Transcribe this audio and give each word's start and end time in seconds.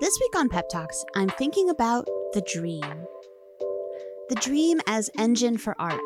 This 0.00 0.18
week 0.18 0.34
on 0.34 0.48
Pep 0.48 0.70
Talks, 0.70 1.04
I'm 1.14 1.28
thinking 1.28 1.68
about 1.68 2.06
the 2.32 2.40
dream. 2.50 2.80
The 4.30 4.34
dream 4.36 4.80
as 4.86 5.10
engine 5.18 5.58
for 5.58 5.78
art. 5.78 6.00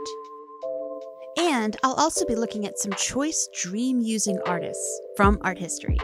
And 1.38 1.76
I'll 1.84 1.94
also 1.94 2.26
be 2.26 2.34
looking 2.34 2.66
at 2.66 2.76
some 2.76 2.90
choice 2.94 3.48
dream 3.54 4.00
using 4.00 4.40
artists 4.46 5.00
from 5.16 5.38
art 5.42 5.58
history. 5.58 5.96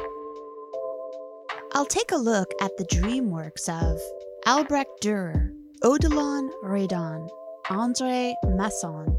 I'll 1.72 1.84
take 1.84 2.12
a 2.12 2.16
look 2.16 2.52
at 2.60 2.70
the 2.76 2.84
dream 2.84 3.28
works 3.28 3.68
of 3.68 4.00
Albrecht 4.46 5.02
Dürer, 5.02 5.52
Odilon 5.82 6.48
Redon, 6.62 7.28
Andre 7.70 8.36
Masson, 8.44 9.16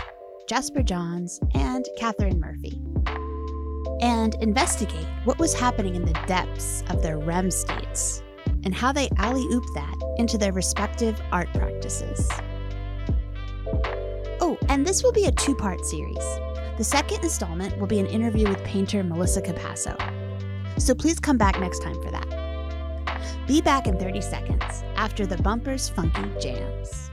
Jasper 0.48 0.82
Johns, 0.82 1.42
and 1.56 1.86
Catherine 1.98 2.40
Murphy. 2.40 2.82
And 4.02 4.34
investigate 4.36 5.08
what 5.26 5.40
was 5.40 5.54
happening 5.54 5.96
in 5.96 6.06
the 6.06 6.20
depths 6.26 6.86
of 6.90 7.04
their 7.04 7.18
REM 7.18 7.52
states 7.52 8.24
and 8.64 8.74
how 8.74 8.92
they 8.92 9.10
alley 9.18 9.46
oop 9.52 9.66
that 9.74 9.96
into 10.18 10.38
their 10.38 10.52
respective 10.52 11.20
art 11.32 11.52
practices. 11.54 12.30
Oh, 14.40 14.58
and 14.70 14.86
this 14.86 15.04
will 15.04 15.12
be 15.12 15.26
a 15.26 15.32
two 15.32 15.56
part 15.56 15.86
series. 15.86 16.40
The 16.78 16.84
second 16.84 17.24
installment 17.24 17.78
will 17.78 17.88
be 17.88 18.00
an 18.00 18.08
interview 18.08 18.48
with 18.48 18.64
painter 18.64 19.04
Melissa 19.04 19.42
Capasso. 19.42 19.96
So 20.80 20.96
please 20.96 21.20
come 21.20 21.38
back 21.38 21.60
next 21.60 21.82
time 21.82 22.02
for 22.02 22.12
that. 22.12 22.28
Be 23.48 23.62
back 23.62 23.88
in 23.88 23.98
30 23.98 24.22
seconds 24.22 24.84
after 24.96 25.26
the 25.26 25.38
bumper's 25.38 25.90
funky 25.90 26.24
jams. 26.40 27.12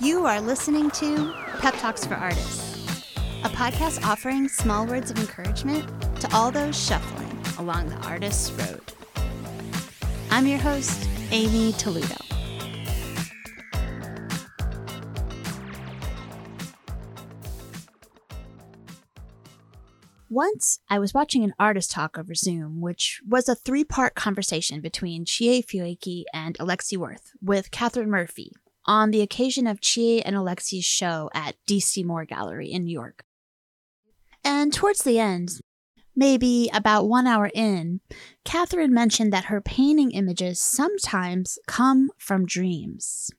You 0.00 0.26
are 0.26 0.40
listening 0.40 0.90
to 0.92 1.43
Pep 1.60 1.74
Talks 1.78 2.04
for 2.04 2.14
Artists, 2.14 2.86
a 3.44 3.48
podcast 3.48 4.04
offering 4.04 4.48
small 4.48 4.86
words 4.86 5.10
of 5.10 5.18
encouragement 5.18 5.88
to 6.20 6.34
all 6.34 6.50
those 6.50 6.78
shuffling 6.78 7.38
along 7.58 7.88
the 7.88 7.96
artist's 8.06 8.50
road. 8.52 8.80
I'm 10.30 10.46
your 10.46 10.58
host, 10.58 11.08
Amy 11.30 11.72
Toledo. 11.72 12.16
Once, 20.28 20.80
I 20.90 20.98
was 20.98 21.14
watching 21.14 21.44
an 21.44 21.54
artist 21.60 21.92
talk 21.92 22.18
over 22.18 22.34
Zoom, 22.34 22.80
which 22.80 23.20
was 23.24 23.48
a 23.48 23.54
three 23.54 23.84
part 23.84 24.16
conversation 24.16 24.80
between 24.80 25.24
Chie 25.24 25.62
Fueki 25.62 26.24
and 26.34 26.58
Alexi 26.58 26.96
Worth 26.96 27.30
with 27.40 27.70
Catherine 27.70 28.10
Murphy, 28.10 28.50
on 28.86 29.10
the 29.10 29.22
occasion 29.22 29.66
of 29.66 29.80
Chie 29.80 30.22
and 30.22 30.36
Alexi's 30.36 30.84
show 30.84 31.30
at 31.34 31.56
DC 31.66 32.04
Moore 32.04 32.24
Gallery 32.24 32.70
in 32.70 32.84
New 32.84 32.92
York. 32.92 33.24
And 34.44 34.72
towards 34.72 35.02
the 35.02 35.18
end, 35.18 35.60
maybe 36.14 36.70
about 36.72 37.08
one 37.08 37.26
hour 37.26 37.50
in, 37.54 38.00
Catherine 38.44 38.92
mentioned 38.92 39.32
that 39.32 39.46
her 39.46 39.60
painting 39.60 40.10
images 40.10 40.60
sometimes 40.60 41.58
come 41.66 42.10
from 42.18 42.46
dreams. 42.46 43.30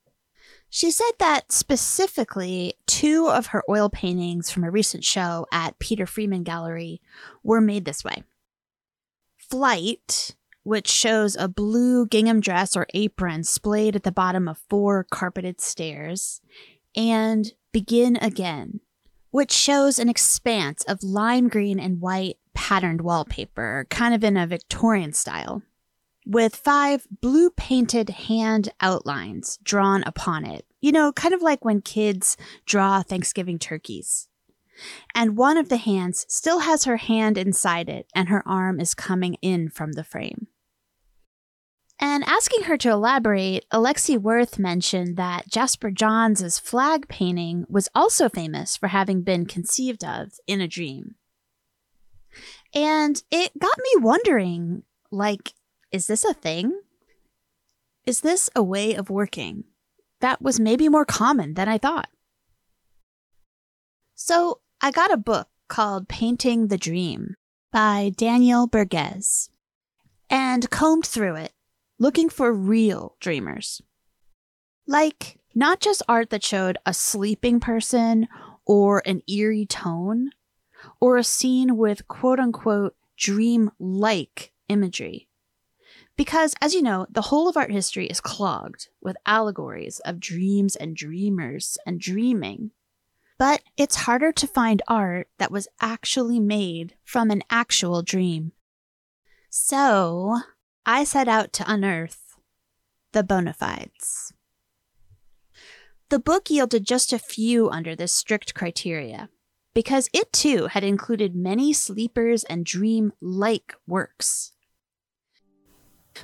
She 0.69 0.91
said 0.91 1.11
that 1.19 1.51
specifically 1.51 2.73
two 2.85 3.29
of 3.29 3.47
her 3.47 3.63
oil 3.69 3.89
paintings 3.89 4.49
from 4.49 4.63
a 4.63 4.71
recent 4.71 5.05
show 5.05 5.45
at 5.51 5.79
Peter 5.79 6.05
Freeman 6.05 6.43
Gallery 6.43 7.01
were 7.43 7.61
made 7.61 7.85
this 7.85 8.03
way. 8.03 8.23
Flight 9.37 10.35
which 10.65 10.87
shows 10.87 11.35
a 11.35 11.47
blue 11.47 12.07
gingham 12.07 12.41
dress 12.41 12.75
or 12.75 12.87
apron 12.95 13.43
splayed 13.43 13.95
at 13.95 14.01
the 14.01 14.11
bottom 14.11 14.47
of 14.47 14.57
four 14.67 15.05
carpeted 15.11 15.61
stairs, 15.61 16.41
and 16.95 17.53
Begin 17.71 18.17
Again, 18.17 18.79
which 19.29 19.51
shows 19.51 19.99
an 19.99 20.09
expanse 20.09 20.83
of 20.85 21.03
lime 21.03 21.49
green 21.49 21.79
and 21.79 22.01
white 22.01 22.37
patterned 22.55 23.01
wallpaper, 23.01 23.85
kind 23.91 24.15
of 24.15 24.23
in 24.23 24.37
a 24.37 24.47
Victorian 24.47 25.13
style, 25.13 25.61
with 26.25 26.55
five 26.55 27.05
blue 27.21 27.51
painted 27.51 28.09
hand 28.09 28.69
outlines 28.81 29.59
drawn 29.61 30.01
upon 30.07 30.47
it. 30.47 30.65
You 30.81 30.91
know, 30.91 31.11
kind 31.11 31.35
of 31.35 31.43
like 31.43 31.63
when 31.63 31.81
kids 31.81 32.37
draw 32.65 33.03
Thanksgiving 33.03 33.59
turkeys. 33.59 34.29
And 35.13 35.37
one 35.37 35.57
of 35.57 35.69
the 35.69 35.77
hands 35.77 36.25
still 36.27 36.59
has 36.59 36.85
her 36.85 36.97
hand 36.97 37.37
inside 37.37 37.87
it, 37.87 38.07
and 38.15 38.29
her 38.29 38.41
arm 38.47 38.79
is 38.79 38.95
coming 38.95 39.35
in 39.43 39.69
from 39.69 39.91
the 39.91 40.03
frame. 40.03 40.47
And 41.99 42.23
asking 42.25 42.63
her 42.63 42.77
to 42.77 42.91
elaborate, 42.91 43.65
Alexi 43.71 44.17
Worth 44.17 44.59
mentioned 44.59 45.15
that 45.15 45.49
Jasper 45.49 45.91
Johns' 45.91 46.59
flag 46.59 47.07
painting 47.07 47.65
was 47.69 47.87
also 47.95 48.27
famous 48.27 48.75
for 48.75 48.87
having 48.87 49.21
been 49.21 49.45
conceived 49.45 50.03
of 50.03 50.33
in 50.45 50.59
a 50.59 50.67
dream. 50.67 51.15
And 52.73 53.23
it 53.31 53.57
got 53.57 53.77
me 53.77 54.03
wondering 54.03 54.83
like, 55.09 55.53
is 55.91 56.07
this 56.07 56.25
a 56.25 56.33
thing? 56.33 56.81
Is 58.05 58.21
this 58.21 58.49
a 58.55 58.61
way 58.61 58.93
of 58.93 59.09
working 59.09 59.63
that 60.19 60.41
was 60.41 60.59
maybe 60.59 60.89
more 60.89 61.05
common 61.05 61.53
than 61.53 61.69
I 61.69 61.77
thought? 61.77 62.09
So 64.15 64.59
I 64.81 64.91
got 64.91 65.13
a 65.13 65.17
book 65.17 65.47
called 65.69 66.09
Painting 66.09 66.67
the 66.67 66.77
Dream 66.77 67.35
by 67.71 68.11
Daniel 68.15 68.67
Bergez 68.67 69.49
and 70.29 70.69
combed 70.69 71.05
through 71.05 71.35
it 71.35 71.54
looking 71.99 72.29
for 72.29 72.53
real 72.53 73.15
dreamers. 73.19 73.81
Like, 74.87 75.39
not 75.53 75.79
just 75.79 76.03
art 76.07 76.29
that 76.29 76.43
showed 76.43 76.77
a 76.85 76.93
sleeping 76.93 77.59
person 77.59 78.27
or 78.65 79.01
an 79.05 79.21
eerie 79.27 79.65
tone, 79.65 80.31
or 80.99 81.17
a 81.17 81.23
scene 81.23 81.77
with 81.77 82.07
quote 82.07 82.39
unquote 82.39 82.95
dream 83.17 83.71
like 83.79 84.51
imagery. 84.69 85.27
Because, 86.17 86.55
as 86.61 86.73
you 86.73 86.81
know, 86.81 87.07
the 87.09 87.23
whole 87.23 87.49
of 87.49 87.57
art 87.57 87.71
history 87.71 88.07
is 88.07 88.21
clogged 88.21 88.87
with 89.01 89.17
allegories 89.25 89.99
of 90.05 90.19
dreams 90.19 90.75
and 90.75 90.95
dreamers 90.95 91.77
and 91.85 91.99
dreaming. 91.99 92.71
But 93.37 93.61
it's 93.75 93.95
harder 93.95 94.31
to 94.31 94.47
find 94.47 94.81
art 94.87 95.27
that 95.39 95.51
was 95.51 95.67
actually 95.81 96.39
made 96.39 96.95
from 97.03 97.31
an 97.31 97.43
actual 97.49 98.01
dream. 98.01 98.53
So, 99.49 100.39
I 100.85 101.03
set 101.03 101.27
out 101.27 101.51
to 101.53 101.71
unearth 101.71 102.35
the 103.11 103.23
bona 103.23 103.53
fides. 103.53 104.33
The 106.09 106.19
book 106.19 106.49
yielded 106.49 106.85
just 106.85 107.11
a 107.11 107.17
few 107.17 107.69
under 107.69 107.95
this 107.95 108.13
strict 108.13 108.53
criteria, 108.53 109.29
because 109.73 110.09
it 110.13 110.31
too 110.31 110.67
had 110.67 110.83
included 110.83 111.35
many 111.35 111.73
sleepers 111.73 112.43
and 112.43 112.65
dream 112.65 113.13
like 113.19 113.73
works. 113.87 114.51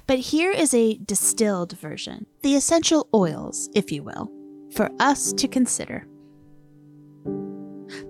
But 0.05 0.19
here 0.19 0.51
is 0.51 0.73
a 0.73 0.97
distilled 0.97 1.73
version, 1.73 2.27
the 2.43 2.55
essential 2.55 3.09
oils, 3.13 3.69
if 3.73 3.91
you 3.91 4.03
will, 4.03 4.31
for 4.73 4.91
us 4.99 5.33
to 5.33 5.47
consider. 5.47 6.07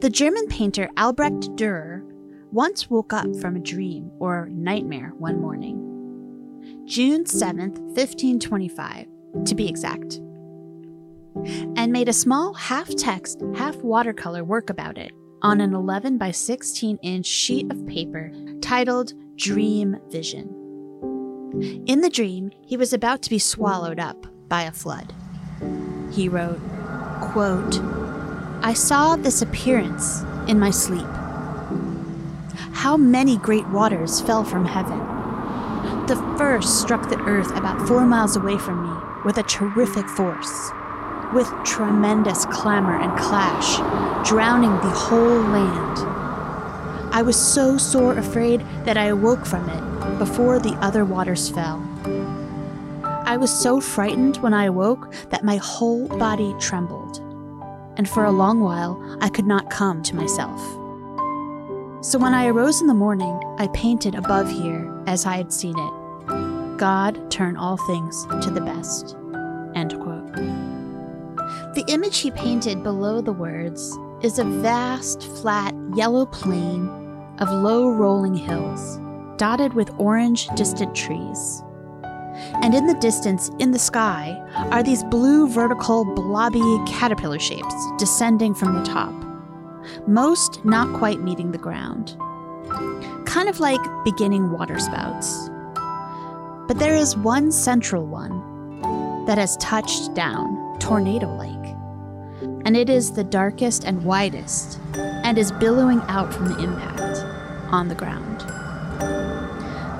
The 0.01 0.09
German 0.11 0.47
painter 0.47 0.89
Albrecht 0.97 1.55
Dürer 1.55 2.01
once 2.51 2.89
woke 2.89 3.13
up 3.13 3.35
from 3.37 3.55
a 3.55 3.61
dream 3.61 4.11
or 4.19 4.49
nightmare 4.51 5.13
one 5.17 5.39
morning. 5.39 5.90
June 6.85 7.23
7th, 7.23 7.79
1525, 7.95 9.07
to 9.45 9.55
be 9.55 9.67
exact, 9.67 10.15
and 11.75 11.91
made 11.91 12.09
a 12.09 12.13
small 12.13 12.53
half 12.53 12.89
text, 12.95 13.41
half 13.55 13.75
watercolor 13.77 14.43
work 14.43 14.69
about 14.69 14.97
it 14.97 15.11
on 15.41 15.61
an 15.61 15.73
11 15.73 16.17
by 16.17 16.31
16 16.31 16.97
inch 16.97 17.25
sheet 17.25 17.71
of 17.71 17.85
paper 17.87 18.31
titled 18.61 19.13
Dream 19.35 19.97
Vision. 20.09 20.47
In 21.87 22.01
the 22.01 22.09
dream, 22.09 22.51
he 22.65 22.77
was 22.77 22.93
about 22.93 23.21
to 23.23 23.29
be 23.29 23.39
swallowed 23.39 23.99
up 23.99 24.27
by 24.47 24.63
a 24.63 24.71
flood. 24.71 25.13
He 26.11 26.29
wrote, 26.29 26.59
quote, 27.21 27.79
I 28.63 28.73
saw 28.73 29.15
this 29.15 29.41
appearance 29.41 30.21
in 30.47 30.59
my 30.59 30.69
sleep. 30.69 31.07
How 32.73 32.97
many 32.97 33.37
great 33.37 33.67
waters 33.67 34.21
fell 34.21 34.43
from 34.43 34.65
heaven 34.65 35.10
the 36.07 36.35
first 36.37 36.81
struck 36.81 37.09
the 37.09 37.19
earth 37.21 37.55
about 37.55 37.87
four 37.87 38.05
miles 38.05 38.35
away 38.35 38.57
from 38.57 38.83
me 38.83 39.23
with 39.23 39.37
a 39.37 39.43
terrific 39.43 40.07
force, 40.09 40.71
with 41.33 41.47
tremendous 41.63 42.45
clamor 42.45 42.99
and 42.99 43.17
clash, 43.17 43.77
drowning 44.27 44.71
the 44.71 44.89
whole 44.89 45.41
land. 45.41 45.99
I 47.13 47.21
was 47.21 47.35
so 47.35 47.77
sore 47.77 48.17
afraid 48.17 48.61
that 48.85 48.97
I 48.97 49.05
awoke 49.05 49.45
from 49.45 49.69
it 49.69 50.17
before 50.17 50.59
the 50.59 50.73
other 50.81 51.05
waters 51.05 51.49
fell. 51.49 51.81
I 53.03 53.37
was 53.37 53.51
so 53.51 53.79
frightened 53.79 54.37
when 54.37 54.53
I 54.53 54.65
awoke 54.65 55.13
that 55.29 55.43
my 55.43 55.57
whole 55.57 56.07
body 56.07 56.55
trembled, 56.59 57.19
and 57.97 58.09
for 58.09 58.25
a 58.25 58.31
long 58.31 58.61
while 58.61 59.01
I 59.21 59.29
could 59.29 59.45
not 59.45 59.69
come 59.69 60.01
to 60.03 60.15
myself. 60.15 60.80
So 62.01 62.17
when 62.17 62.33
I 62.33 62.47
arose 62.47 62.81
in 62.81 62.87
the 62.87 62.95
morning, 62.95 63.39
I 63.59 63.67
painted 63.73 64.15
above 64.15 64.49
here 64.49 64.91
as 65.05 65.27
I 65.27 65.37
had 65.37 65.53
seen 65.53 65.77
it. 65.77 66.77
God 66.79 67.29
turn 67.29 67.55
all 67.55 67.77
things 67.77 68.25
to 68.43 68.49
the 68.49 68.59
best. 68.59 69.15
End 69.75 69.93
quote. 70.01 70.33
The 71.75 71.85
image 71.89 72.17
he 72.17 72.31
painted 72.31 72.81
below 72.81 73.21
the 73.21 73.31
words 73.31 73.99
is 74.23 74.39
a 74.39 74.43
vast, 74.43 75.21
flat, 75.21 75.75
yellow 75.93 76.25
plain 76.25 76.89
of 77.37 77.51
low 77.51 77.91
rolling 77.91 78.35
hills, 78.35 78.99
dotted 79.37 79.73
with 79.75 79.91
orange, 79.99 80.47
distant 80.55 80.95
trees. 80.95 81.61
And 82.63 82.73
in 82.73 82.87
the 82.87 82.95
distance, 82.95 83.51
in 83.59 83.69
the 83.69 83.79
sky, 83.79 84.43
are 84.71 84.81
these 84.81 85.03
blue, 85.03 85.47
vertical, 85.47 86.03
blobby 86.15 86.79
caterpillar 86.87 87.37
shapes 87.37 87.75
descending 87.99 88.55
from 88.55 88.73
the 88.73 88.83
top, 88.83 89.13
most 90.07 90.63
not 90.65 90.97
quite 90.97 91.21
meeting 91.21 91.51
the 91.51 91.57
ground. 91.57 92.15
Kind 93.25 93.49
of 93.49 93.59
like 93.59 93.81
beginning 94.03 94.51
waterspouts. 94.51 95.49
But 96.67 96.79
there 96.79 96.95
is 96.95 97.17
one 97.17 97.51
central 97.51 98.05
one 98.05 99.25
that 99.25 99.37
has 99.37 99.57
touched 99.57 100.13
down, 100.13 100.77
tornado 100.79 101.33
like 101.35 101.61
and 102.65 102.77
it 102.77 102.89
is 102.89 103.11
the 103.11 103.23
darkest 103.23 103.83
and 103.85 104.03
widest, 104.03 104.79
and 104.95 105.37
is 105.37 105.51
billowing 105.51 106.01
out 106.07 106.33
from 106.33 106.47
the 106.47 106.57
impact 106.63 107.19
on 107.71 107.87
the 107.87 107.95
ground. 107.95 108.41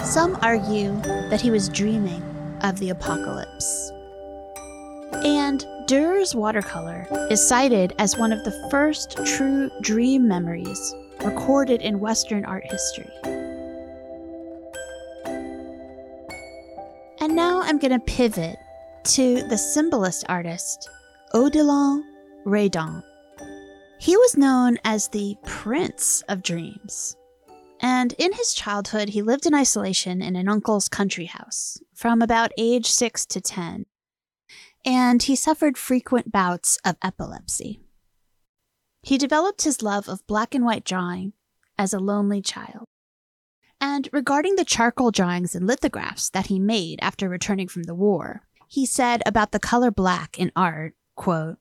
Some 0.06 0.38
argue 0.42 1.00
that 1.30 1.42
he 1.42 1.52
was 1.52 1.70
dreaming 1.70 2.22
of 2.62 2.80
the 2.80 2.90
apocalypse. 2.90 3.92
And 5.92 6.00
Durer's 6.00 6.34
watercolor 6.34 7.06
is 7.30 7.46
cited 7.46 7.94
as 8.00 8.18
one 8.18 8.32
of 8.32 8.46
the 8.46 8.70
first 8.72 9.18
true 9.26 9.70
dream 9.82 10.26
memories 10.26 10.96
recorded 11.22 11.82
in 11.82 12.00
Western 12.00 12.46
art 12.46 12.64
history. 12.64 13.10
And 17.20 17.36
now 17.36 17.62
I'm 17.62 17.78
going 17.78 17.92
to 17.92 18.00
pivot 18.00 18.56
to 19.04 19.44
the 19.50 19.58
symbolist 19.58 20.24
artist 20.30 20.90
Odilon 21.34 22.04
Redon. 22.46 23.04
He 24.00 24.16
was 24.16 24.38
known 24.38 24.78
as 24.86 25.10
the 25.10 25.36
Prince 25.46 26.24
of 26.30 26.42
Dreams. 26.42 27.18
And 27.82 28.14
in 28.18 28.32
his 28.32 28.54
childhood, 28.54 29.10
he 29.10 29.22
lived 29.22 29.46
in 29.46 29.54
isolation 29.54 30.22
in 30.22 30.38
an 30.38 30.48
uncle's 30.48 30.88
country 30.88 31.26
house 31.26 31.82
from 31.94 32.22
about 32.22 32.54
age 32.58 32.88
6 32.88 33.26
to 33.26 33.42
10. 33.42 33.88
And 34.84 35.22
he 35.22 35.36
suffered 35.36 35.78
frequent 35.78 36.32
bouts 36.32 36.78
of 36.84 36.98
epilepsy. 37.04 37.80
He 39.04 39.18
developed 39.18 39.64
his 39.64 39.82
love 39.82 40.08
of 40.08 40.26
black 40.28 40.56
and 40.56 40.66
white 40.66 40.86
drawing 40.86 41.34
as 41.78 41.94
a 41.94 42.00
lonely 42.00 42.42
child. 42.42 42.86
And 43.80 44.08
regarding 44.12 44.56
the 44.56 44.66
charcoal 44.66 45.12
drawings 45.12 45.56
and 45.56 45.66
lithographs 45.66 46.30
that 46.30 46.48
he 46.48 46.60
made 46.60 47.00
after 47.02 47.28
returning 47.28 47.68
from 47.68 47.84
the 47.84 47.96
war, 47.96 48.44
he 48.68 48.86
said 48.86 49.22
about 49.26 49.52
the 49.52 49.60
color 49.60 49.92
black 49.92 50.40
in 50.40 50.52
art, 50.56 50.94
quote, 51.16 51.58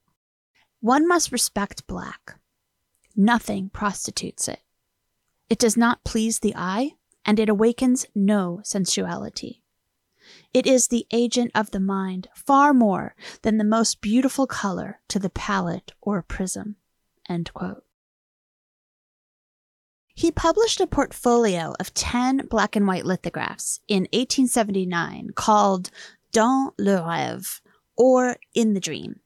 one 0.80 1.06
must 1.06 1.32
respect 1.32 1.86
black. 1.86 2.38
Nothing 3.16 3.68
prostitutes 3.68 4.48
it. 4.48 4.60
It 5.50 5.58
does 5.58 5.76
not 5.76 6.04
please 6.04 6.38
the 6.38 6.54
eye, 6.56 6.92
and 7.24 7.38
it 7.38 7.48
awakens 7.48 8.06
no 8.14 8.60
sensuality. 8.62 9.59
It 10.52 10.66
is 10.66 10.88
the 10.88 11.06
agent 11.12 11.52
of 11.54 11.70
the 11.70 11.80
mind 11.80 12.28
far 12.34 12.74
more 12.74 13.14
than 13.42 13.58
the 13.58 13.64
most 13.64 14.00
beautiful 14.00 14.46
color 14.46 15.00
to 15.08 15.18
the 15.18 15.30
palette 15.30 15.92
or 16.00 16.22
prism. 16.22 16.76
He 20.14 20.30
published 20.30 20.80
a 20.80 20.86
portfolio 20.86 21.74
of 21.78 21.94
10 21.94 22.48
black 22.50 22.74
and 22.76 22.86
white 22.86 23.06
lithographs 23.06 23.80
in 23.86 24.02
1879 24.12 25.30
called 25.34 25.90
Dans 26.32 26.72
le 26.78 26.98
rêve, 26.98 27.60
or 27.96 28.36
In 28.52 28.74
the 28.74 28.80
Dream 28.80 29.20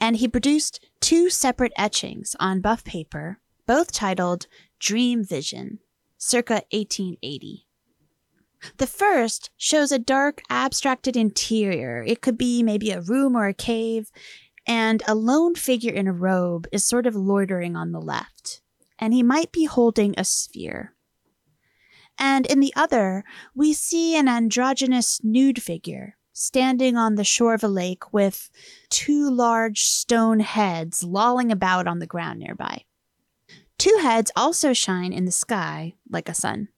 and 0.00 0.16
he 0.16 0.28
produced 0.28 0.84
two 1.00 1.30
separate 1.30 1.72
etchings 1.76 2.36
on 2.40 2.60
buff 2.60 2.84
paper, 2.84 3.40
both 3.66 3.92
titled 3.92 4.46
Dream 4.78 5.24
Vision, 5.24 5.80
circa 6.18 6.62
1880. 6.70 7.65
The 8.78 8.86
first 8.86 9.50
shows 9.56 9.92
a 9.92 9.98
dark, 9.98 10.42
abstracted 10.50 11.16
interior. 11.16 12.02
It 12.06 12.20
could 12.20 12.38
be 12.38 12.62
maybe 12.62 12.90
a 12.90 13.00
room 13.00 13.36
or 13.36 13.46
a 13.46 13.54
cave, 13.54 14.10
and 14.66 15.02
a 15.06 15.14
lone 15.14 15.54
figure 15.54 15.92
in 15.92 16.06
a 16.08 16.12
robe 16.12 16.66
is 16.72 16.84
sort 16.84 17.06
of 17.06 17.14
loitering 17.14 17.76
on 17.76 17.92
the 17.92 18.00
left, 18.00 18.60
and 18.98 19.14
he 19.14 19.22
might 19.22 19.52
be 19.52 19.64
holding 19.64 20.14
a 20.16 20.24
sphere. 20.24 20.94
And 22.18 22.46
in 22.46 22.60
the 22.60 22.72
other, 22.74 23.24
we 23.54 23.72
see 23.72 24.16
an 24.16 24.28
androgynous 24.28 25.22
nude 25.22 25.62
figure 25.62 26.16
standing 26.32 26.96
on 26.96 27.14
the 27.14 27.24
shore 27.24 27.54
of 27.54 27.64
a 27.64 27.68
lake 27.68 28.12
with 28.12 28.50
two 28.90 29.30
large 29.30 29.82
stone 29.82 30.40
heads 30.40 31.02
lolling 31.02 31.50
about 31.50 31.86
on 31.86 31.98
the 31.98 32.06
ground 32.06 32.38
nearby. 32.38 32.84
Two 33.78 33.98
heads 34.02 34.30
also 34.36 34.72
shine 34.72 35.12
in 35.12 35.24
the 35.24 35.32
sky 35.32 35.94
like 36.10 36.28
a 36.28 36.34
sun. 36.34 36.68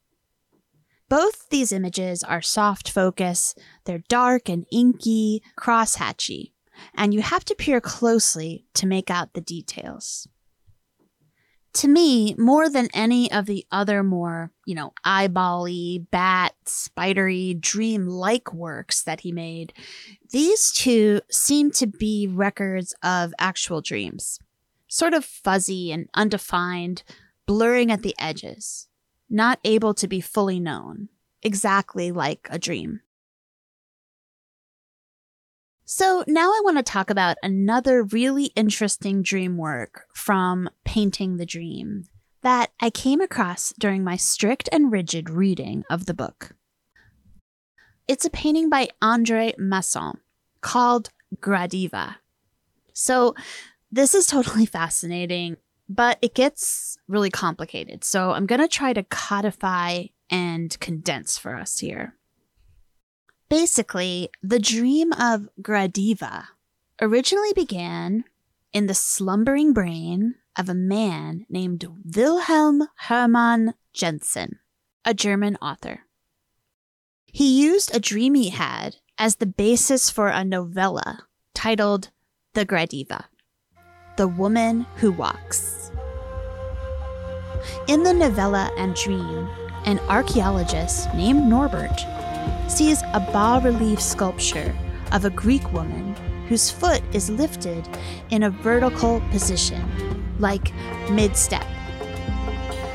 Both 1.09 1.49
these 1.49 1.73
images 1.73 2.23
are 2.23 2.43
soft 2.43 2.91
focus, 2.91 3.55
they're 3.85 4.05
dark 4.09 4.49
and 4.49 4.67
inky, 4.71 5.43
crosshatchy, 5.59 6.53
and 6.95 7.15
you 7.15 7.23
have 7.23 7.45
to 7.47 7.55
peer 7.55 7.81
closely 7.81 8.67
to 8.75 8.87
make 8.87 9.11
out 9.11 9.33
the 9.33 9.41
details. 9.41 10.29
To 11.75 11.89
me, 11.89 12.35
more 12.37 12.69
than 12.69 12.89
any 12.93 13.31
of 13.31 13.47
the 13.47 13.65
other 13.71 14.03
more, 14.03 14.51
you 14.67 14.75
know, 14.75 14.93
eyebally, 15.07 16.07
bat, 16.11 16.55
spidery, 16.65 17.55
dream 17.55 18.09
like 18.09 18.53
works 18.53 19.03
that 19.05 19.21
he 19.21 19.33
made, 19.33 19.73
these 20.31 20.73
two 20.73 21.21
seem 21.31 21.71
to 21.73 21.87
be 21.87 22.27
records 22.27 22.95
of 23.03 23.33
actual 23.39 23.81
dreams. 23.81 24.39
Sort 24.89 25.15
of 25.15 25.25
fuzzy 25.25 25.93
and 25.93 26.09
undefined, 26.15 27.03
blurring 27.47 27.93
at 27.93 28.03
the 28.03 28.15
edges, 28.19 28.89
not 29.31 29.59
able 29.65 29.95
to 29.95 30.09
be 30.09 30.21
fully 30.21 30.61
known, 30.61 31.09
exactly 31.43 32.13
like 32.13 32.49
a 32.51 32.59
dream. 32.59 33.01
So 35.85 36.23
now 36.27 36.51
I 36.51 36.61
want 36.65 36.77
to 36.77 36.83
talk 36.83 37.09
about 37.09 37.39
another 37.43 38.03
really 38.03 38.47
interesting 38.55 39.23
dream 39.23 39.57
work 39.57 40.05
from 40.13 40.69
Painting 40.85 41.39
the 41.39 41.47
Dream 41.47 42.05
that 42.43 42.71
I 42.81 42.91
came 42.91 43.21
across 43.21 43.73
during 43.79 44.05
my 44.05 44.17
strict 44.17 44.69
and 44.71 44.93
rigid 44.93 45.31
reading 45.31 45.85
of 45.91 46.07
the 46.07 46.15
book. 46.15 46.53
It's 48.07 48.25
a 48.25 48.31
painting 48.31 48.69
by 48.69 48.89
Andre 49.03 49.55
Masson 49.59 50.19
called 50.61 51.11
Gradiva. 51.37 52.17
So 52.93 53.35
this 53.91 54.15
is 54.15 54.27
totally 54.27 54.67
fascinating, 54.79 55.57
but 55.89 56.19
it 56.21 56.35
gets 56.35 56.99
really 57.09 57.31
complicated. 57.31 58.05
So 58.05 58.33
I'm 58.33 58.47
going 58.47 58.61
to 58.61 58.69
try 58.69 58.93
to 58.93 59.03
codify 59.05 60.05
and 60.31 60.79
condense 60.81 61.39
for 61.39 61.57
us 61.57 61.79
here. 61.79 62.15
Basically, 63.49 64.29
the 64.43 64.59
dream 64.59 65.13
of 65.15 65.49
Gradiva 65.63 66.49
originally 67.01 67.53
began 67.55 68.25
in 68.73 68.87
the 68.87 68.95
slumbering 68.95 69.73
brain 69.73 70.35
of 70.57 70.69
a 70.69 70.75
man 70.75 71.47
named 71.49 71.87
Wilhelm 72.15 72.89
Hermann 72.97 73.75
Jensen, 73.95 74.59
a 75.05 75.15
German 75.15 75.57
author. 75.63 76.01
He 77.27 77.63
used 77.63 77.95
a 77.95 78.01
dream 78.01 78.35
he 78.35 78.51
had 78.51 78.97
as 79.17 79.37
the 79.37 79.47
basis 79.47 80.11
for 80.11 80.29
a 80.29 80.45
novella 80.45 81.27
titled 81.55 82.11
The 82.55 82.67
Gradiva, 82.67 83.25
The 84.17 84.29
Woman 84.29 84.87
Who 84.97 85.13
Walks. 85.13 85.78
In 87.87 88.03
the 88.03 88.13
novella 88.13 88.71
and 88.77 88.95
dream, 88.95 89.49
an 89.85 89.99
archaeologist 90.09 91.13
named 91.15 91.45
Norbert 91.45 92.05
sees 92.69 93.03
a 93.15 93.21
bas 93.21 93.65
relief 93.65 94.01
sculpture 94.01 94.75
of 95.13 95.25
a 95.25 95.31
Greek 95.31 95.73
woman 95.73 96.15
whose 96.49 96.71
foot 96.71 97.03
is 97.13 97.31
lifted 97.31 97.89
in 98.31 98.43
a 98.43 98.51
vertical 98.51 99.21
position, 99.31 99.83
like 100.39 100.73
mid 101.11 101.37
step. 101.37 101.67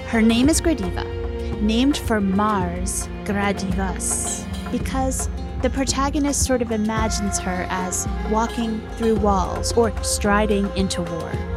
Her 0.08 0.22
name 0.22 0.50
is 0.50 0.62
Gradiva, 0.62 1.62
named 1.62 1.98
for 1.98 2.22
Mars 2.22 3.08
Gradivus, 3.25 4.46
because 4.72 5.29
the 5.62 5.70
protagonist 5.70 6.46
sort 6.46 6.62
of 6.62 6.72
imagines 6.72 7.39
her 7.39 7.65
as 7.70 8.08
walking 8.29 8.82
through 8.98 9.15
walls 9.15 9.72
or 9.74 9.91
striding 10.03 10.70
into 10.75 11.01
war. 11.01 11.52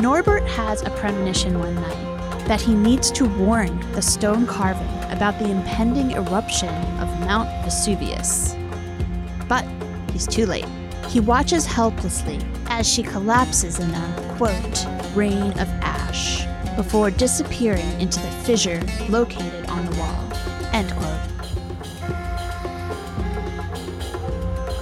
Norbert 0.00 0.48
has 0.48 0.80
a 0.80 0.90
premonition 0.90 1.58
one 1.58 1.74
night 1.74 2.46
that 2.46 2.58
he 2.58 2.74
needs 2.74 3.10
to 3.10 3.26
warn 3.38 3.78
the 3.92 4.00
stone 4.00 4.46
carving 4.46 4.88
about 5.12 5.38
the 5.38 5.50
impending 5.50 6.12
eruption 6.12 6.74
of 6.98 7.08
Mount 7.20 7.50
Vesuvius. 7.64 8.56
But 9.46 9.66
he's 10.12 10.26
too 10.26 10.46
late. 10.46 10.64
He 11.08 11.20
watches 11.20 11.66
helplessly 11.66 12.38
as 12.68 12.88
she 12.88 13.02
collapses 13.02 13.78
in 13.78 13.90
a, 13.90 14.34
quote, 14.38 14.86
rain 15.14 15.52
of 15.58 15.68
ash 15.82 16.46
before 16.76 17.10
disappearing 17.10 18.00
into 18.00 18.20
the 18.20 18.30
fissure 18.44 18.80
located 19.10 19.66
on 19.68 19.84
the 19.84 19.96
wall, 19.98 20.32
end 20.72 20.90
quote. 20.92 21.20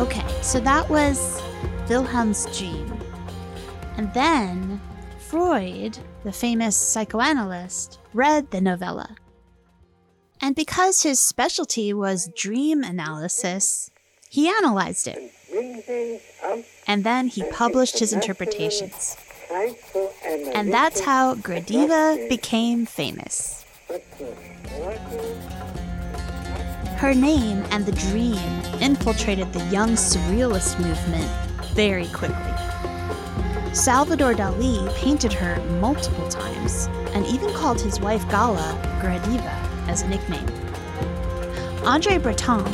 Okay, 0.01 0.25
So 0.43 0.61
that 0.61 0.89
was 0.89 1.43
Wilhelm's 1.89 2.47
dream. 2.57 2.95
And 3.97 4.15
then 4.15 4.68
Freud, 5.29 5.99
the 6.25 6.33
famous 6.33 6.75
psychoanalyst, 6.75 7.99
read 8.15 8.51
the 8.51 8.63
novella. 8.63 9.15
And 10.41 10.57
because 10.57 11.03
his 11.03 11.21
specialty 11.21 11.93
was 11.93 12.31
dream 12.35 12.83
analysis, 12.83 13.91
he 14.31 14.49
analyzed 14.49 15.07
it. 15.07 15.31
And 16.87 17.05
then 17.05 17.29
he 17.29 17.43
published 17.51 17.99
his 17.99 18.15
interpretations. 18.15 19.19
And 20.55 20.73
that's 20.73 21.01
how 21.01 21.35
Gradiva 21.35 22.27
became 22.31 22.87
famous. 22.87 23.67
Her 26.97 27.13
name 27.13 27.65
and 27.71 27.85
the 27.85 27.93
dream 27.93 28.39
infiltrated 28.81 29.53
the 29.53 29.65
young 29.67 29.91
surrealist 29.91 30.81
movement 30.81 31.31
very 31.75 32.07
quickly. 32.09 32.78
Salvador 33.79 34.35
Dali 34.35 34.93
painted 34.97 35.33
her 35.33 35.61
multiple 35.81 36.29
times 36.29 36.89
and 37.15 37.25
even 37.27 37.55
called 37.55 37.81
his 37.81 38.01
wife 38.01 38.29
Gala 38.29 38.77
Gradiva 39.01 39.89
as 39.89 40.03
a 40.03 40.09
nickname. 40.09 40.49
Andre 41.87 42.19
Breton 42.19 42.65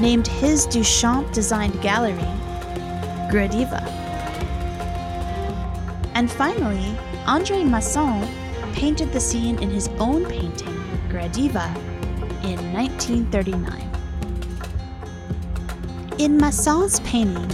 named 0.00 0.28
his 0.28 0.68
Duchamp 0.68 1.32
designed 1.32 1.82
gallery 1.82 2.14
Gradiva. 3.28 3.82
And 6.14 6.30
finally, 6.30 6.96
Andre 7.26 7.64
Masson 7.64 8.24
painted 8.72 9.12
the 9.12 9.20
scene 9.20 9.60
in 9.60 9.68
his 9.68 9.88
own 9.98 10.24
painting, 10.26 10.80
Gradiva, 11.08 11.74
in 12.44 12.72
1939. 12.72 13.90
In 16.18 16.36
Masson's 16.36 17.00
painting, 17.00 17.50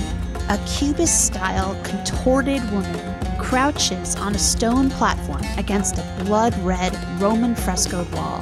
a 0.49 0.59
cubist 0.67 1.27
style 1.27 1.79
contorted 1.85 2.63
woman 2.71 3.39
crouches 3.39 4.17
on 4.17 4.35
a 4.35 4.39
stone 4.39 4.89
platform 4.89 5.43
against 5.59 5.99
a 5.99 6.25
blood 6.25 6.57
red 6.65 6.97
Roman 7.21 7.55
frescoed 7.55 8.11
wall. 8.13 8.41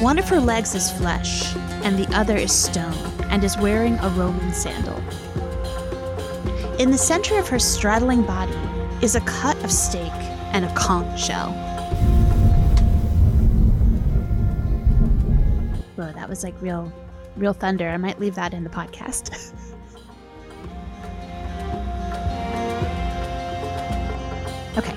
One 0.00 0.18
of 0.18 0.28
her 0.28 0.40
legs 0.40 0.74
is 0.76 0.90
flesh, 0.92 1.54
and 1.84 1.98
the 1.98 2.08
other 2.16 2.36
is 2.36 2.52
stone, 2.52 2.94
and 3.24 3.42
is 3.42 3.56
wearing 3.58 3.98
a 3.98 4.08
Roman 4.10 4.52
sandal. 4.52 4.96
In 6.78 6.90
the 6.90 6.98
center 6.98 7.38
of 7.38 7.48
her 7.48 7.58
straddling 7.58 8.22
body 8.22 8.56
is 9.00 9.16
a 9.16 9.20
cut 9.22 9.62
of 9.64 9.72
steak 9.72 10.12
and 10.52 10.64
a 10.64 10.74
conch 10.74 11.20
shell. 11.20 11.50
Whoa, 15.96 16.12
that 16.12 16.28
was 16.28 16.44
like 16.44 16.54
real, 16.62 16.92
real 17.36 17.52
thunder. 17.52 17.88
I 17.88 17.96
might 17.96 18.20
leave 18.20 18.36
that 18.36 18.54
in 18.54 18.62
the 18.62 18.70
podcast. 18.70 19.52
okay. 24.76 24.96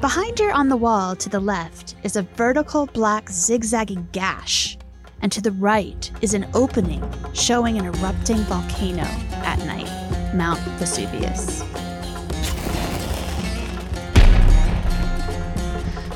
Behind 0.00 0.38
her 0.40 0.52
on 0.52 0.68
the 0.68 0.76
wall 0.76 1.14
to 1.16 1.28
the 1.28 1.38
left 1.38 1.94
is 2.02 2.16
a 2.16 2.22
vertical 2.22 2.86
black 2.86 3.30
zigzagging 3.30 4.08
gash, 4.12 4.76
and 5.20 5.30
to 5.30 5.40
the 5.40 5.52
right 5.52 6.10
is 6.20 6.34
an 6.34 6.46
opening 6.54 7.02
showing 7.32 7.78
an 7.78 7.86
erupting 7.86 8.38
volcano 8.38 9.06
at 9.44 9.58
night, 9.60 10.34
Mount 10.34 10.58
Vesuvius. 10.78 11.62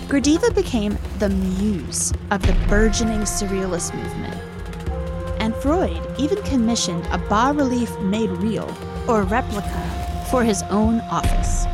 Gradiva 0.09 0.55
became 0.55 0.99
the 1.19 1.29
muse 1.29 2.13
of 2.31 2.41
the 2.43 2.53
burgeoning 2.69 3.21
Surrealist 3.23 3.95
movement. 3.95 4.35
And 5.41 5.55
Freud 5.57 6.01
even 6.19 6.43
commissioned 6.43 7.07
a 7.13 7.19
bas 7.19 7.55
relief 7.55 7.97
made 8.01 8.31
real, 8.31 8.73
or 9.09 9.23
replica, 9.23 10.27
for 10.31 10.43
his 10.43 10.63
own 10.71 11.01
office. 11.03 11.67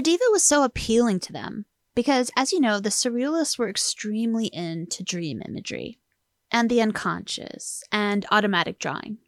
Gradiva 0.00 0.32
was 0.32 0.42
so 0.42 0.62
appealing 0.62 1.20
to 1.20 1.32
them 1.32 1.66
because, 1.94 2.30
as 2.34 2.52
you 2.52 2.60
know, 2.60 2.80
the 2.80 2.88
Surrealists 2.88 3.58
were 3.58 3.68
extremely 3.68 4.46
into 4.46 5.02
dream 5.02 5.42
imagery 5.46 5.98
and 6.50 6.70
the 6.70 6.80
unconscious 6.80 7.84
and 7.92 8.24
automatic 8.30 8.78
drawing. 8.78 9.18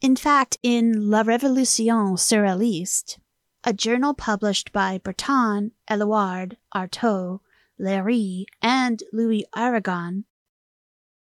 In 0.00 0.16
fact, 0.16 0.56
in 0.62 1.10
La 1.10 1.22
Révolution 1.22 2.14
Surréaliste, 2.16 3.18
a 3.62 3.74
journal 3.74 4.14
published 4.14 4.72
by 4.72 4.96
Breton, 4.96 5.72
Eluard, 5.90 6.56
Artaud, 6.74 7.40
Leiris, 7.78 8.46
and 8.62 9.02
Louis 9.12 9.44
Aragon, 9.54 10.24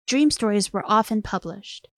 dream 0.07 0.31
stories 0.31 0.71
were 0.71 0.85
often 0.85 1.21
published. 1.21 1.89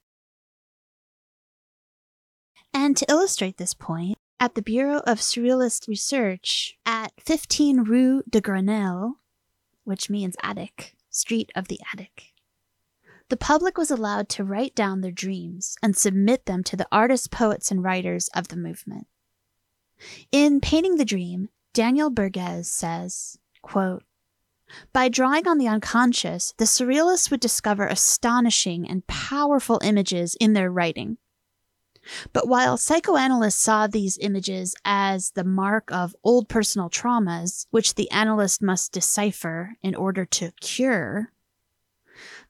And 2.73 2.97
to 2.97 3.05
illustrate 3.07 3.57
this 3.57 3.75
point, 3.75 4.17
at 4.39 4.55
the 4.55 4.61
Bureau 4.61 4.99
of 4.99 5.19
Surrealist 5.19 5.87
Research 5.87 6.77
at 6.85 7.11
15 7.19 7.83
Rue 7.83 8.23
de 8.29 8.39
Grenelle, 8.39 9.13
which 9.83 10.09
means 10.09 10.35
attic, 10.43 10.95
Street 11.09 11.51
of 11.55 11.67
the 11.67 11.79
Attic. 11.91 12.33
The 13.29 13.37
public 13.37 13.77
was 13.77 13.91
allowed 13.91 14.29
to 14.29 14.43
write 14.43 14.75
down 14.75 15.01
their 15.01 15.11
dreams 15.11 15.75
and 15.81 15.97
submit 15.97 16.45
them 16.45 16.63
to 16.65 16.77
the 16.77 16.87
artists, 16.91 17.27
poets, 17.27 17.71
and 17.71 17.83
writers 17.83 18.29
of 18.35 18.47
the 18.47 18.55
movement. 18.55 19.07
In 20.31 20.61
Painting 20.61 20.95
the 20.95 21.05
Dream, 21.05 21.49
Daniel 21.73 22.11
Bergez 22.11 22.65
says, 22.65 23.37
quote, 23.61 24.03
by 24.93 25.07
drawing 25.09 25.47
on 25.47 25.57
the 25.57 25.67
unconscious, 25.67 26.53
the 26.57 26.65
surrealists 26.65 27.31
would 27.31 27.39
discover 27.39 27.87
astonishing 27.87 28.87
and 28.87 29.07
powerful 29.07 29.79
images 29.83 30.35
in 30.39 30.53
their 30.53 30.69
writing. 30.69 31.17
But 32.33 32.47
while 32.47 32.77
psychoanalysts 32.77 33.61
saw 33.61 33.87
these 33.87 34.17
images 34.19 34.75
as 34.85 35.31
the 35.31 35.43
mark 35.43 35.91
of 35.91 36.15
old 36.23 36.49
personal 36.49 36.89
traumas, 36.89 37.67
which 37.71 37.95
the 37.95 38.09
analyst 38.11 38.61
must 38.61 38.91
decipher 38.91 39.77
in 39.81 39.95
order 39.95 40.25
to 40.25 40.51
cure, 40.59 41.31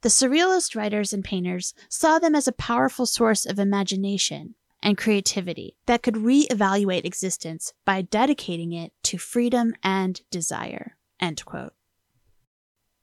the 0.02 0.10
surrealist 0.10 0.76
writers 0.76 1.12
and 1.12 1.24
painters 1.24 1.74
saw 1.90 2.20
them 2.20 2.36
as 2.36 2.48
a 2.48 2.54
powerful 2.54 3.06
source 3.06 3.46
of 3.46 3.60
imagination 3.60 4.56
and 4.82 4.98
creativity 4.98 5.76
that 5.88 6.04
could 6.04 6.18
re-evaluate 6.18 7.06
existence 7.06 7.74
by 7.84 8.02
dedicating 8.02 8.74
it 8.74 8.94
to 9.04 9.18
freedom 9.18 9.74
and 9.84 10.22
desire. 10.30 10.96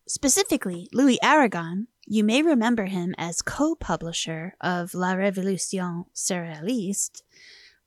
Specifically, 0.06 0.88
Louis 0.92 1.20
Aragon, 1.22 1.88
you 2.06 2.22
may 2.22 2.42
remember 2.42 2.84
him 2.84 3.14
as 3.16 3.42
co 3.42 3.74
publisher 3.74 4.54
of 4.60 4.94
La 4.94 5.14
Révolution 5.14 6.06
Surréaliste, 6.14 7.22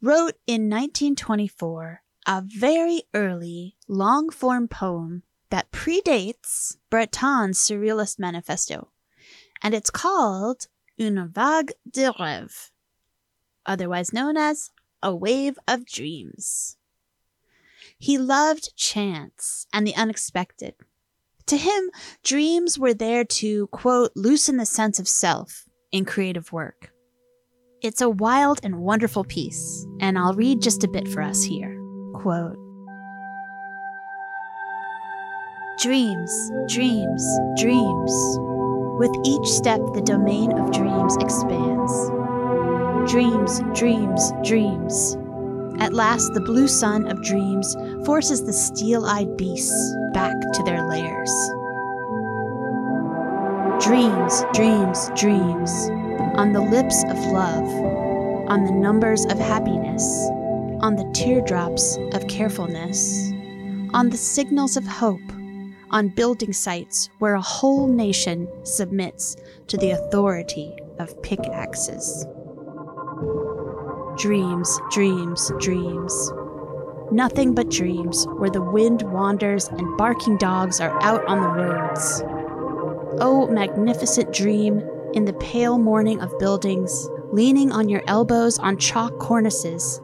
wrote 0.01 0.35
in 0.45 0.69
1924 0.69 2.01
a 2.25 2.43
very 2.45 3.03
early 3.13 3.75
long 3.87 4.29
form 4.29 4.67
poem 4.67 5.23
that 5.49 5.71
predates 5.71 6.77
Breton's 6.89 7.59
Surrealist 7.59 8.19
Manifesto, 8.19 8.89
and 9.61 9.73
it's 9.73 9.89
called 9.89 10.67
Une 10.99 11.29
vague 11.29 11.73
de 11.89 12.11
rêve, 12.13 12.71
otherwise 13.65 14.11
known 14.11 14.35
as 14.35 14.71
A 15.01 15.15
Wave 15.15 15.57
of 15.67 15.85
Dreams. 15.85 16.77
He 17.99 18.17
loved 18.17 18.75
chance 18.75 19.67
and 19.71 19.85
the 19.85 19.95
unexpected 19.95 20.75
to 21.47 21.57
him, 21.57 21.89
dreams 22.23 22.77
were 22.77 22.93
there 22.93 23.23
to, 23.23 23.67
quote, 23.67 24.11
loosen 24.15 24.57
the 24.57 24.65
sense 24.65 24.99
of 24.99 25.07
self 25.07 25.65
in 25.91 26.05
creative 26.05 26.51
work. 26.51 26.91
It's 27.81 28.01
a 28.01 28.09
wild 28.09 28.59
and 28.63 28.79
wonderful 28.79 29.23
piece, 29.23 29.85
and 29.99 30.17
I'll 30.17 30.33
read 30.33 30.61
just 30.61 30.83
a 30.83 30.87
bit 30.87 31.07
for 31.07 31.21
us 31.21 31.43
here. 31.43 31.73
Quote 32.15 32.57
Dreams, 35.79 36.51
dreams, 36.67 37.23
dreams. 37.59 38.11
With 38.97 39.11
each 39.23 39.47
step, 39.47 39.79
the 39.93 40.01
domain 40.01 40.51
of 40.57 40.71
dreams 40.71 41.15
expands. 41.17 41.93
Dreams, 43.11 43.61
dreams, 43.77 44.33
dreams. 44.43 45.15
At 45.79 45.93
last, 45.93 46.33
the 46.33 46.41
blue 46.41 46.67
sun 46.67 47.05
of 47.05 47.21
dreams 47.21 47.75
forces 48.03 48.43
the 48.43 48.53
steel 48.53 49.05
eyed 49.05 49.37
beasts 49.37 49.95
back 50.15 50.35
to 50.53 50.63
their 50.63 50.76
lairs. 50.87 51.31
Dreams, 53.83 54.43
dreams, 54.53 55.09
dreams, 55.15 55.89
on 56.35 56.53
the 56.53 56.61
lips 56.61 57.03
of 57.05 57.17
love, 57.27 57.67
on 58.49 58.63
the 58.63 58.71
numbers 58.71 59.25
of 59.25 59.37
happiness, 59.37 60.03
on 60.81 60.95
the 60.95 61.09
teardrops 61.13 61.97
of 62.13 62.27
carefulness, 62.27 63.31
on 63.93 64.09
the 64.09 64.17
signals 64.17 64.77
of 64.77 64.85
hope, 64.85 65.21
on 65.91 66.09
building 66.09 66.53
sites 66.53 67.09
where 67.19 67.35
a 67.35 67.41
whole 67.41 67.87
nation 67.87 68.47
submits 68.63 69.35
to 69.67 69.77
the 69.77 69.91
authority 69.91 70.75
of 70.99 71.21
pickaxes. 71.21 72.25
Dreams, 74.17 74.79
dreams, 74.91 75.51
dreams 75.59 76.31
nothing 77.11 77.53
but 77.53 77.69
dreams 77.69 78.25
where 78.37 78.49
the 78.49 78.61
wind 78.61 79.01
wanders 79.03 79.67
and 79.67 79.97
barking 79.97 80.37
dogs 80.37 80.79
are 80.79 81.01
out 81.01 81.25
on 81.25 81.41
the 81.41 81.47
roads. 81.47 82.23
Oh, 83.19 83.47
magnificent 83.47 84.33
dream 84.33 84.81
in 85.13 85.25
the 85.25 85.33
pale 85.33 85.77
morning 85.77 86.21
of 86.21 86.37
buildings, 86.39 87.09
leaning 87.31 87.71
on 87.71 87.89
your 87.89 88.03
elbows 88.07 88.59
on 88.59 88.77
chalk 88.77 89.17
cornices, 89.19 90.01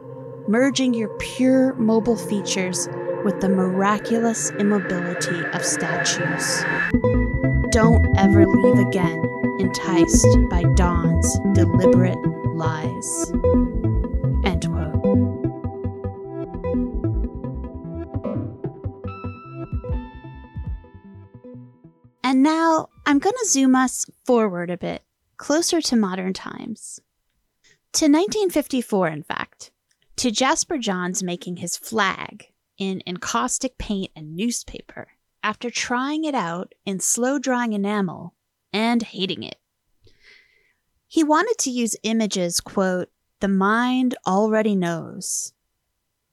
merging 0.48 0.94
your 0.94 1.08
pure 1.18 1.74
mobile 1.74 2.16
features 2.16 2.88
with 3.24 3.40
the 3.40 3.48
miraculous 3.48 4.50
immobility 4.58 5.44
of 5.52 5.64
statues. 5.64 6.64
Don't 7.70 8.04
ever 8.18 8.46
leave 8.46 8.86
again, 8.86 9.22
enticed 9.58 10.26
by 10.50 10.62
dawn's 10.74 11.38
deliberate 11.54 12.18
lies. 12.54 13.32
Now 22.44 22.90
I'm 23.06 23.18
going 23.18 23.34
to 23.40 23.48
zoom 23.48 23.74
us 23.74 24.06
forward 24.24 24.70
a 24.70 24.76
bit, 24.76 25.02
closer 25.36 25.80
to 25.80 25.96
modern 25.96 26.32
times. 26.32 27.00
To 27.94 28.04
1954, 28.04 29.08
in 29.08 29.22
fact, 29.22 29.72
to 30.16 30.30
Jasper 30.30 30.78
Johns 30.78 31.22
making 31.22 31.56
his 31.56 31.76
flag 31.76 32.52
in 32.78 33.02
encaustic 33.06 33.78
paint 33.78 34.12
and 34.14 34.36
newspaper 34.36 35.08
after 35.42 35.70
trying 35.70 36.24
it 36.24 36.34
out 36.34 36.74
in 36.84 37.00
slow 37.00 37.38
drying 37.38 37.72
enamel 37.72 38.34
and 38.72 39.02
hating 39.02 39.42
it. 39.42 39.56
He 41.06 41.24
wanted 41.24 41.56
to 41.60 41.70
use 41.70 41.96
images, 42.02 42.60
quote, 42.60 43.08
the 43.40 43.48
mind 43.48 44.16
already 44.26 44.74
knows. 44.74 45.52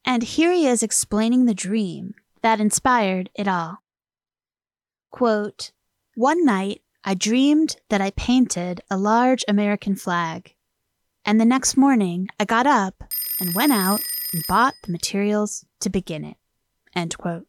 And 0.03 0.24
here 0.24 0.51
he 0.51 0.68
is 0.68 0.84
explaining 0.84 1.46
the 1.46 1.53
dream 1.53 2.15
that 2.41 2.60
inspired 2.60 3.30
it 3.36 3.48
all. 3.48 3.84
Quote, 5.12 5.72
One 6.15 6.44
night 6.44 6.82
I 7.06 7.13
dreamed 7.13 7.77
that 7.89 8.01
I 8.01 8.12
painted 8.12 8.82
a 8.91 8.98
large 8.98 9.46
American 9.48 9.96
flag, 9.96 10.56
and 11.24 11.39
the 11.39 11.46
next 11.46 11.77
morning 11.77 12.27
I 12.38 12.44
got 12.44 12.68
up 12.68 13.06
and 13.39 13.56
went 13.56 13.72
out 13.72 14.01
and 14.34 14.44
bought 14.46 14.74
the 14.84 14.91
materials 14.91 15.65
to 15.80 15.89
begin 15.89 16.25
it. 16.25 16.36
End 16.94 17.18
quote. 17.18 17.48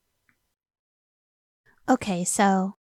Okay, 1.88 2.22
so 2.22 2.76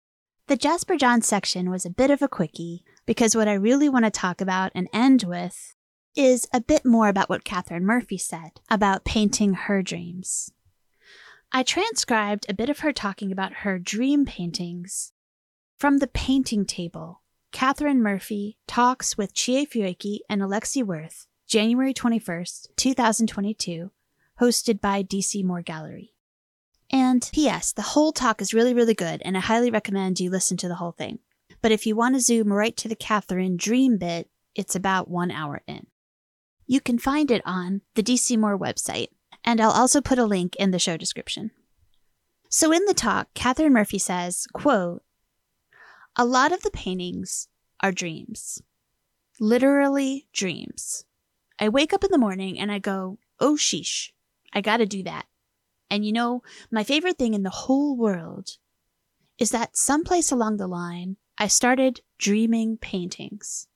the 0.47 0.57
Jasper 0.57 0.97
John 0.97 1.21
section 1.21 1.69
was 1.69 1.85
a 1.85 1.91
bit 1.91 2.09
of 2.09 2.23
a 2.23 2.27
quickie 2.27 2.83
because 3.05 3.35
what 3.35 3.47
I 3.47 3.53
really 3.53 3.87
want 3.87 4.05
to 4.05 4.11
talk 4.11 4.41
about 4.41 4.71
and 4.73 4.89
end 4.91 5.25
with 5.25 5.75
is 6.15 6.47
a 6.51 6.59
bit 6.59 6.87
more 6.87 7.07
about 7.07 7.29
what 7.29 7.43
Catherine 7.43 7.85
Murphy 7.85 8.17
said 8.17 8.61
about 8.71 9.05
painting 9.05 9.53
her 9.53 9.83
dreams. 9.83 10.51
I 11.51 11.61
transcribed 11.61 12.47
a 12.49 12.55
bit 12.55 12.69
of 12.69 12.79
her 12.79 12.91
talking 12.91 13.31
about 13.31 13.57
her 13.57 13.77
dream 13.77 14.25
paintings 14.25 15.13
from 15.77 15.99
the 15.99 16.07
painting 16.07 16.65
table. 16.65 17.21
Catherine 17.51 18.01
Murphy 18.01 18.57
talks 18.67 19.17
with 19.17 19.33
Chie 19.33 19.65
Fueki 19.65 20.19
and 20.29 20.41
Alexi 20.41 20.83
Worth 20.83 21.27
January 21.47 21.93
21st, 21.93 22.67
2022, 22.75 23.91
hosted 24.41 24.81
by 24.81 25.01
DC 25.01 25.43
Moore 25.43 25.61
Gallery. 25.61 26.13
And 26.91 27.29
P.S., 27.33 27.71
the 27.73 27.81
whole 27.81 28.11
talk 28.11 28.41
is 28.41 28.53
really, 28.53 28.73
really 28.73 28.93
good, 28.93 29.21
and 29.23 29.37
I 29.37 29.41
highly 29.41 29.71
recommend 29.71 30.19
you 30.19 30.29
listen 30.29 30.57
to 30.57 30.67
the 30.67 30.75
whole 30.75 30.91
thing. 30.91 31.19
But 31.61 31.71
if 31.71 31.85
you 31.85 31.95
want 31.95 32.15
to 32.15 32.21
zoom 32.21 32.51
right 32.51 32.75
to 32.77 32.87
the 32.87 32.95
Catherine 32.95 33.55
dream 33.55 33.97
bit, 33.97 34.29
it's 34.55 34.75
about 34.75 35.09
one 35.09 35.31
hour 35.31 35.61
in. 35.67 35.87
You 36.65 36.81
can 36.81 36.97
find 36.97 37.31
it 37.31 37.41
on 37.45 37.81
the 37.95 38.03
DC 38.03 38.37
Moore 38.37 38.57
website, 38.57 39.09
and 39.43 39.61
I'll 39.61 39.71
also 39.71 40.01
put 40.01 40.19
a 40.19 40.25
link 40.25 40.55
in 40.57 40.71
the 40.71 40.79
show 40.79 40.97
description. 40.97 41.51
So 42.49 42.71
in 42.71 42.85
the 42.85 42.93
talk, 42.93 43.27
Catherine 43.33 43.73
Murphy 43.73 43.99
says, 43.99 44.47
quote, 44.53 45.03
A 46.19 46.25
lot 46.25 46.51
of 46.51 46.63
the 46.63 46.71
paintings 46.71 47.47
are 47.79 47.91
dreams. 47.91 48.59
Literally 49.39 50.27
dreams. 50.33 51.05
I 51.59 51.69
wake 51.69 51.93
up 51.93 52.03
in 52.03 52.09
the 52.09 52.17
morning 52.17 52.57
and 52.57 52.71
I 52.71 52.79
go, 52.79 53.19
oh 53.39 53.53
sheesh, 53.53 54.09
I 54.51 54.61
gotta 54.61 54.87
do 54.87 55.03
that. 55.03 55.27
And 55.91 56.03
you 56.03 56.11
know, 56.11 56.41
my 56.71 56.83
favorite 56.83 57.19
thing 57.19 57.35
in 57.35 57.43
the 57.43 57.51
whole 57.51 57.95
world 57.95 58.57
is 59.37 59.51
that 59.51 59.77
someplace 59.77 60.31
along 60.31 60.57
the 60.57 60.65
line, 60.65 61.17
I 61.37 61.45
started 61.45 62.01
dreaming 62.17 62.77
paintings. 62.77 63.67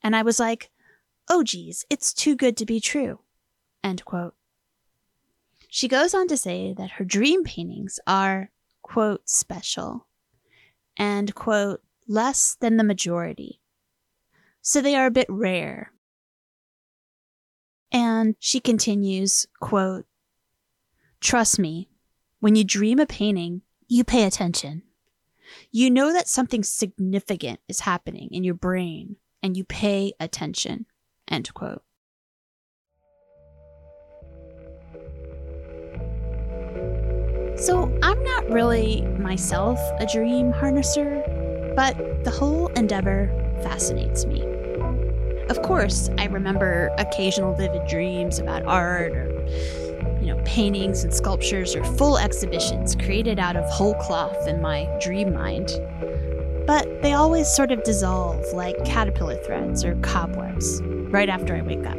And 0.00 0.14
I 0.14 0.22
was 0.22 0.38
like, 0.38 0.70
oh 1.28 1.42
geez, 1.42 1.84
it's 1.90 2.14
too 2.14 2.36
good 2.36 2.56
to 2.58 2.66
be 2.66 2.78
true. 2.78 3.18
End 3.82 4.04
quote. 4.04 4.36
She 5.68 5.88
goes 5.88 6.14
on 6.14 6.28
to 6.28 6.36
say 6.36 6.72
that 6.72 6.92
her 6.92 7.04
dream 7.04 7.42
paintings 7.42 7.98
are, 8.06 8.52
quote, 8.80 9.28
special 9.28 10.06
and, 11.00 11.34
quote, 11.34 11.82
less 12.06 12.58
than 12.60 12.76
the 12.76 12.84
majority. 12.84 13.58
So 14.60 14.82
they 14.82 14.94
are 14.94 15.06
a 15.06 15.10
bit 15.10 15.26
rare 15.30 15.92
and 17.90 18.36
she 18.38 18.60
continues, 18.60 19.46
quote, 19.60 20.04
Trust 21.20 21.58
me, 21.58 21.88
when 22.40 22.54
you 22.54 22.64
dream 22.64 22.98
a 22.98 23.06
painting, 23.06 23.62
you 23.88 24.04
pay 24.04 24.24
attention. 24.24 24.82
You 25.72 25.90
know 25.90 26.12
that 26.12 26.28
something 26.28 26.62
significant 26.62 27.60
is 27.66 27.80
happening 27.80 28.28
in 28.30 28.44
your 28.44 28.54
brain 28.54 29.16
and 29.42 29.56
you 29.56 29.64
pay 29.64 30.12
attention. 30.20 30.86
End 31.26 31.52
quote. 31.54 31.82
So, 37.60 37.92
I'm 38.02 38.24
not 38.24 38.48
really 38.48 39.02
myself 39.18 39.78
a 39.98 40.06
dream 40.06 40.50
harnesser, 40.50 41.22
but 41.76 42.24
the 42.24 42.30
whole 42.30 42.68
endeavor 42.68 43.30
fascinates 43.62 44.24
me. 44.24 44.42
Of 45.50 45.60
course, 45.60 46.08
I 46.16 46.24
remember 46.26 46.90
occasional 46.96 47.54
vivid 47.54 47.86
dreams 47.86 48.38
about 48.38 48.64
art 48.64 49.12
or, 49.12 49.30
you 50.22 50.28
know, 50.28 50.40
paintings 50.46 51.04
and 51.04 51.12
sculptures 51.12 51.76
or 51.76 51.84
full 51.84 52.16
exhibitions 52.16 52.96
created 52.96 53.38
out 53.38 53.56
of 53.56 53.68
whole 53.68 53.94
cloth 53.94 54.48
in 54.48 54.62
my 54.62 54.88
dream 54.98 55.34
mind. 55.34 55.70
But 56.66 57.02
they 57.02 57.12
always 57.12 57.46
sort 57.46 57.72
of 57.72 57.82
dissolve 57.82 58.42
like 58.54 58.82
caterpillar 58.86 59.36
threads 59.36 59.84
or 59.84 59.96
cobwebs 59.96 60.80
right 61.10 61.28
after 61.28 61.54
I 61.54 61.60
wake 61.60 61.84
up. 61.84 61.98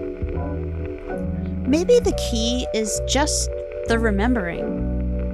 Maybe 1.68 2.00
the 2.00 2.18
key 2.32 2.66
is 2.74 3.00
just 3.08 3.52
the 3.88 4.00
remembering, 4.00 4.81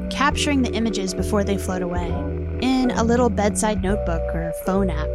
capturing 0.08 0.62
the 0.62 0.74
images 0.74 1.14
before 1.14 1.44
they 1.44 1.58
float 1.58 1.82
away 1.82 2.10
in 2.62 2.92
a 2.92 3.04
little 3.04 3.30
bedside 3.30 3.84
notebook 3.84 4.24
or 4.34 4.54
phone 4.66 4.90
app. 4.90 5.10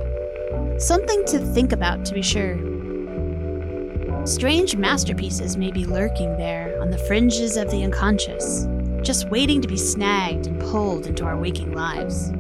Something 0.81 1.24
to 1.26 1.38
think 1.38 1.72
about, 1.72 2.05
to 2.07 2.14
be 2.14 2.22
sure. 2.22 2.57
Strange 4.24 4.76
masterpieces 4.76 5.57
may 5.57 5.72
be 5.72 5.85
lurking 5.85 6.37
there 6.37 6.81
on 6.81 6.90
the 6.90 6.98
fringes 6.98 7.57
of 7.57 7.70
the 7.70 7.83
unconscious, 7.83 8.68
just 9.02 9.28
waiting 9.31 9.61
to 9.61 9.66
be 9.66 9.76
snagged 9.76 10.46
and 10.46 10.61
pulled 10.61 11.07
into 11.07 11.24
our 11.24 11.37
waking 11.37 11.72
lives. 11.72 12.31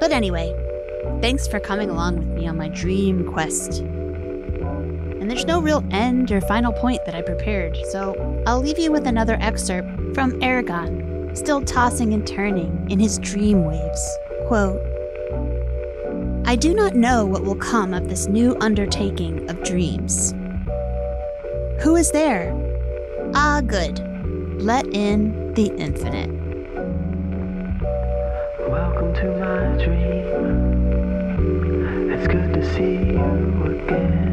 But 0.00 0.10
anyway, 0.10 0.52
thanks 1.20 1.46
for 1.46 1.60
coming 1.60 1.90
along 1.90 2.18
with 2.18 2.28
me 2.28 2.48
on 2.48 2.56
my 2.56 2.68
dream 2.68 3.30
quest. 3.30 3.80
And 3.80 5.30
there's 5.30 5.44
no 5.44 5.60
real 5.60 5.84
end 5.92 6.32
or 6.32 6.40
final 6.40 6.72
point 6.72 7.04
that 7.04 7.14
I 7.14 7.22
prepared, 7.22 7.76
so 7.90 8.42
I'll 8.46 8.60
leave 8.60 8.78
you 8.78 8.90
with 8.90 9.06
another 9.06 9.36
excerpt 9.40 9.88
from 10.14 10.42
Aragon, 10.42 11.09
still 11.34 11.62
tossing 11.62 12.12
and 12.12 12.26
turning 12.26 12.86
in 12.90 12.98
his 12.98 13.18
dream 13.18 13.64
waves. 13.64 14.18
Quote, 14.46 14.80
I 16.46 16.56
do 16.56 16.74
not 16.74 16.96
know 16.96 17.24
what 17.24 17.44
will 17.44 17.54
come 17.54 17.94
of 17.94 18.08
this 18.08 18.26
new 18.26 18.56
undertaking 18.60 19.48
of 19.48 19.62
dreams. 19.62 20.34
Who 21.82 21.96
is 21.96 22.10
there? 22.10 22.52
Ah, 23.34 23.60
good. 23.64 24.00
Let 24.60 24.86
in 24.88 25.54
the 25.54 25.68
infinite. 25.76 26.30
Welcome 28.68 29.14
to 29.14 29.30
my 29.38 29.84
dream. 29.84 30.10
It's 32.10 32.26
good 32.26 32.52
to 32.54 32.74
see 32.74 33.12
you 33.12 33.64
again. 33.64 34.29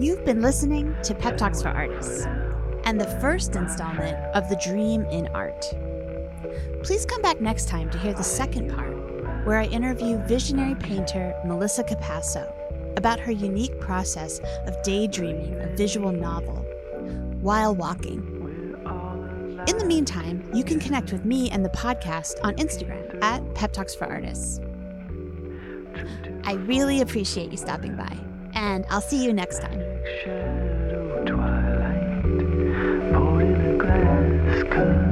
You've 0.00 0.24
been 0.24 0.40
listening 0.40 0.94
to 1.02 1.12
Pep 1.12 1.36
Talks 1.36 1.60
for 1.60 1.70
Artists 1.70 2.24
and 2.84 3.00
the 3.00 3.18
first 3.20 3.56
installment 3.56 4.16
of 4.32 4.48
The 4.48 4.54
Dream 4.64 5.04
in 5.06 5.26
Art. 5.34 5.64
Please 6.84 7.04
come 7.04 7.20
back 7.20 7.40
next 7.40 7.66
time 7.66 7.90
to 7.90 7.98
hear 7.98 8.14
the 8.14 8.22
second 8.22 8.72
part, 8.72 9.44
where 9.44 9.58
I 9.58 9.64
interview 9.64 10.18
visionary 10.18 10.76
painter 10.76 11.34
Melissa 11.44 11.82
Capasso 11.82 12.54
about 12.96 13.18
her 13.18 13.32
unique 13.32 13.80
process 13.80 14.38
of 14.68 14.80
daydreaming 14.84 15.60
a 15.60 15.74
visual 15.74 16.12
novel 16.12 16.64
while 17.40 17.74
walking. 17.74 18.18
In 19.66 19.78
the 19.78 19.84
meantime, 19.84 20.48
you 20.54 20.62
can 20.62 20.78
connect 20.78 21.10
with 21.10 21.24
me 21.24 21.50
and 21.50 21.64
the 21.64 21.70
podcast 21.70 22.34
on 22.44 22.54
Instagram 22.54 23.20
at 23.20 23.42
Pep 23.56 23.72
Talks 23.72 23.96
for 23.96 24.04
Artists. 24.04 24.60
I 26.44 26.52
really 26.52 27.00
appreciate 27.00 27.50
you 27.50 27.56
stopping 27.56 27.96
by, 27.96 28.16
and 28.54 28.86
I'll 28.90 29.00
see 29.00 29.24
you 29.24 29.32
next 29.32 29.60
time 29.60 29.87
shadow 30.16 31.24
twilight 31.26 32.22
poured 33.12 33.44
in 33.44 33.60
a 33.60 33.76
glass 33.76 34.62
cup. 34.72 35.07